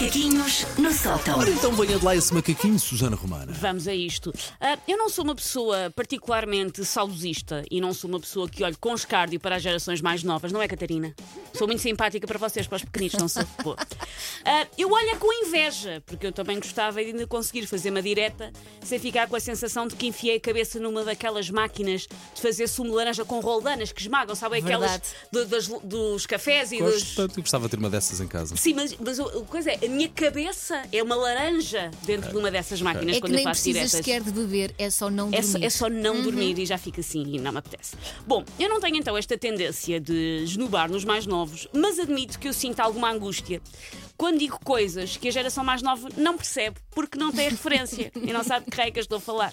[0.00, 1.38] Macaquinhos no sótão.
[1.38, 3.50] Ora então venha de lá esse macaquinho, Susana Romana.
[3.54, 4.30] Vamos a isto.
[4.60, 8.76] Ah, eu não sou uma pessoa particularmente saudosista e não sou uma pessoa que olhe
[8.78, 11.14] com escárdio para as gerações mais novas, não é, Catarina?
[11.54, 13.42] Sou muito simpática para vocês, para os pequenitos, não sou?
[14.44, 18.02] Ah, eu olho é com inveja, porque eu também gostava de ainda conseguir fazer uma
[18.02, 18.52] direta
[18.82, 22.02] sem ficar com a sensação de que enfiei a cabeça numa daquelas máquinas
[22.34, 24.62] de fazer sumo de laranja com roldanas que esmagam, sabem?
[24.62, 25.08] Aquelas Verdade.
[25.32, 27.02] do- das- dos cafés e dos.
[27.14, 28.54] Gosto, eu gostava de ter uma dessas em casa.
[28.56, 32.50] Sim, mas, mas a coisa é, a minha cabeça é uma laranja dentro de uma
[32.50, 34.06] dessas máquinas É que quando eu nem faço precisas diretas.
[34.06, 35.46] sequer de beber, é só não É dormir.
[35.46, 37.96] só, é só não dormir e já fica assim e não me apetece.
[38.26, 42.48] Bom, eu não tenho então esta tendência de esnubar nos mais novos, mas admito que
[42.48, 43.60] eu sinto alguma angústia
[44.16, 48.32] quando digo coisas que a geração mais nova não percebe porque não tem referência e
[48.32, 49.52] não sabe de que raio que eu estou a falar.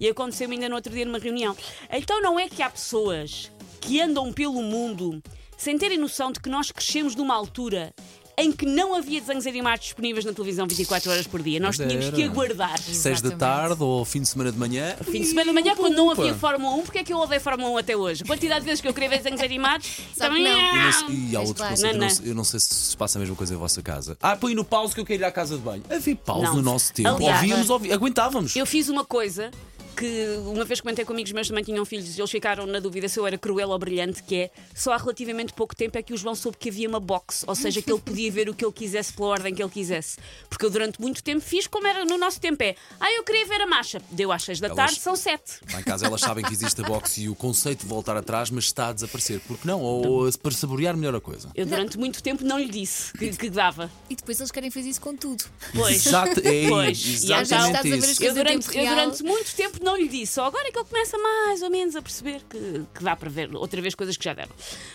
[0.00, 1.56] E aconteceu-me ainda no outro dia numa reunião.
[1.90, 3.50] Então não é que há pessoas
[3.80, 5.22] que andam pelo mundo
[5.56, 7.94] sem terem noção de que nós crescemos numa altura
[8.38, 11.60] em que não havia desenhos animados disponíveis na televisão 24 horas por dia.
[11.60, 12.78] Nós tínhamos que aguardar.
[12.78, 13.38] Seis da Exatamente.
[13.38, 14.96] tarde ou fim de semana de manhã.
[15.04, 17.40] Fim de semana de manhã, quando não havia Fórmula 1, porque é que eu odeio
[17.40, 18.22] Fórmula 1 até hoje?
[18.22, 19.86] A quantidade de vezes que eu queria ver desenhos animados.
[19.86, 20.92] Que não.
[20.92, 21.70] Sei- e há outro claro.
[21.74, 23.82] conceito, eu, não, sei- eu não sei se se passa a mesma coisa em vossa
[23.82, 24.16] casa.
[24.20, 25.82] Ah, põe no pausa que eu quero ir à casa de banho.
[25.90, 26.56] Havia pausa Não.
[26.56, 27.10] no nosso tempo.
[27.10, 28.56] Aliás, Ouvíamos, ouvi- aguentávamos.
[28.56, 29.50] Eu fiz uma coisa
[29.96, 33.08] que uma vez comentei com amigos meus também tinham filhos e eles ficaram na dúvida
[33.08, 36.12] se eu era cruel ou brilhante, que é só há relativamente pouco tempo é que
[36.12, 38.64] o João soube que havia uma box, ou seja, que ele podia ver o que
[38.64, 40.18] ele quisesse pela ordem que ele quisesse.
[40.48, 42.74] Porque eu durante muito tempo fiz como era no nosso tempo é.
[43.00, 44.00] Ah, eu queria ver a marcha.
[44.10, 45.60] Deu às seis da Elas- tarde, são sete.
[45.72, 48.50] Lá em casa elas sabem que existe a boxe e o conceito de voltar atrás,
[48.50, 49.40] mas está a desaparecer.
[49.46, 49.80] Porque não?
[49.80, 51.50] Ou para saborear melhor a coisa.
[51.54, 53.90] Eu durante muito tempo não lhe disse que, que dava.
[54.08, 55.44] E depois eles querem fazer isso com tudo.
[55.74, 56.06] Pois.
[56.06, 57.04] Exato, é Pois.
[57.04, 59.96] E exatamente então- Estás a ver as coisas- Eu durante, eu durante muito tempo não
[59.96, 63.02] lhe disse, só agora é que ele começa mais ou menos a perceber que, que
[63.04, 64.52] dá para ver outra vez coisas que já deram.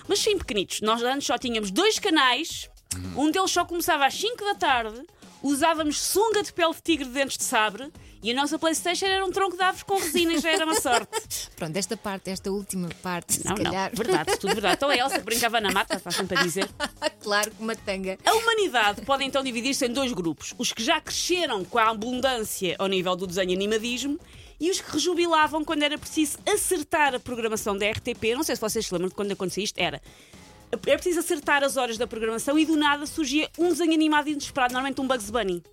[0.07, 2.69] Mas sim, pequenitos, nós antes só tínhamos dois canais,
[3.15, 5.01] um deles só começava às 5 da tarde,
[5.43, 7.91] usávamos sunga de pele de tigre de dentes de sabre
[8.23, 11.07] e a nossa Playstation era um tronco de árvores com resina já era uma sorte.
[11.55, 13.91] Pronto, esta parte, esta última parte, Não, se calhar.
[13.91, 14.75] não, verdade, tudo verdade.
[14.75, 16.67] Então a Elsa que brincava na mata, está sempre a dizer.
[17.21, 18.17] claro, com uma tanga.
[18.25, 22.75] A humanidade pode então dividir-se em dois grupos: os que já cresceram com a abundância
[22.79, 24.19] ao nível do desenho animadismo
[24.59, 28.35] e os que rejubilavam quando era preciso acertar a programação da RTP.
[28.35, 29.77] Não sei se vocês se lembram de quando acontecia isto.
[29.77, 30.01] Era.
[30.71, 34.73] É preciso acertar as horas da programação e do nada surgia um desenho animado inesperado,
[34.73, 35.63] normalmente um Bugs Bunny.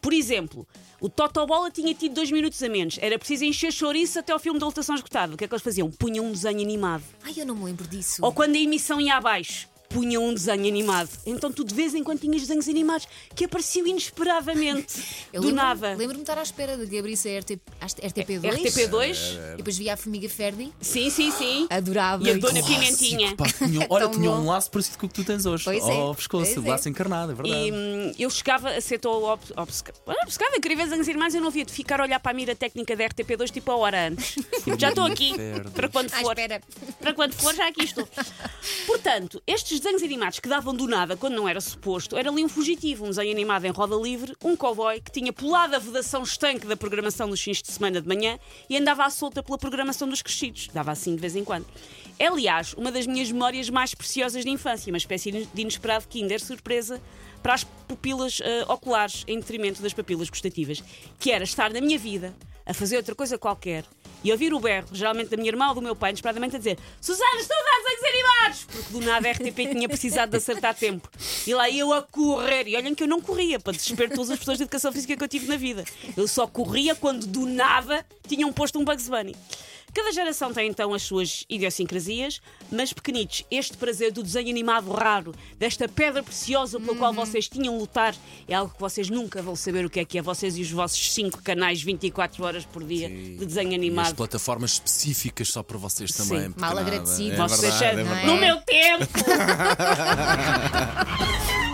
[0.00, 0.66] Por exemplo,
[1.00, 2.98] o Totobola tinha tido dois minutos a menos.
[3.00, 5.34] Era preciso encher chouriço até ao filme da lotação esgotada.
[5.34, 5.90] O que é que eles faziam?
[5.90, 7.02] Punham um desenho animado.
[7.22, 8.24] Ai, eu não me lembro disso.
[8.24, 11.08] Ou quando a emissão ia abaixo, punham um desenho animado.
[11.24, 15.02] Então tu de vez em quando tinhas desenhos animados que apareciam inesperadamente.
[15.32, 15.88] Eu do lembro- nada.
[15.90, 18.40] Lembro-me de estar à espera de que abrisse a RT, a RTP2.
[18.42, 19.16] RTP2?
[19.54, 20.72] E depois via a Formiga Ferdi.
[20.80, 21.66] Sim, sim, sim.
[21.70, 22.24] Adorava.
[22.26, 22.80] E a Dona Clássico.
[22.80, 23.36] Pimentinha.
[23.36, 25.64] Pá, tinha, olha, tinha um laço parecido com o que tu tens hoje.
[25.64, 26.90] Pois é, Ao pescoço, pois o laço é.
[26.90, 27.68] encarnado, é verdade.
[27.68, 29.94] E hum, eu chegava a ser tão ob obceca-
[30.24, 32.34] obcecada, eu queria ver desenhos animados eu não havia de ficar a olhar para a
[32.34, 34.34] mira técnica da RTP2 tipo a hora antes.
[34.78, 35.34] já estou aqui.
[35.34, 35.70] Ferdi.
[35.70, 36.32] Para quando À for.
[36.32, 36.60] espera.
[37.04, 38.08] Para quando for, já aqui estou.
[38.86, 42.48] Portanto, estes desenhos animados que davam do nada quando não era suposto, era ali um
[42.48, 46.66] fugitivo, um desenho animado em roda livre, um cowboy que tinha pulado a vedação estanque
[46.66, 48.38] da programação dos fins de semana de manhã
[48.70, 50.70] e andava à solta pela programação dos crescidos.
[50.72, 51.66] Dava assim de vez em quando.
[52.18, 56.40] É, aliás, uma das minhas memórias mais preciosas de infância, uma espécie de inesperado Kinder
[56.40, 57.02] surpresa
[57.42, 60.82] para as pupilas eh, oculares em detrimento das papilas gustativas,
[61.18, 62.34] que era estar na minha vida
[62.64, 63.84] a fazer outra coisa qualquer
[64.24, 66.78] e ouvir o berro, geralmente da minha irmã ou do meu pai, inesperadamente a dizer
[67.00, 68.64] Susana, estou a desenhos animados!
[68.64, 71.08] Porque do nada a RTP tinha precisado de acertar tempo.
[71.46, 72.66] E lá eu a correr.
[72.66, 75.16] E olhem que eu não corria, para desespero de todas as pessoas de educação física
[75.16, 75.84] que eu tive na vida.
[76.16, 79.36] Eu só corria quando do nada tinham posto um Bugs Bunny.
[79.94, 82.40] Cada geração tem então as suas idiosincrasias,
[82.70, 87.78] mas pequenitos, este prazer do desenho animado raro, desta pedra preciosa pela qual vocês tinham
[87.78, 88.14] lutar,
[88.48, 90.70] é algo que vocês nunca vão saber o que é que é, vocês e os
[90.70, 94.16] vossos cinco canais 24 horas por dia de desenho E as animado.
[94.16, 96.48] plataformas específicas só para vocês também.
[96.48, 96.54] Sim.
[96.56, 97.34] Mal agradecido.
[97.34, 98.04] É Vocês verdade, é não é?
[98.04, 98.26] verdade.
[98.26, 99.06] No meu tempo!